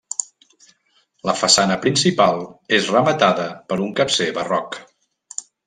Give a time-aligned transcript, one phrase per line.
[1.29, 2.41] La façana principal
[2.79, 4.83] és rematada per un capcer barroc.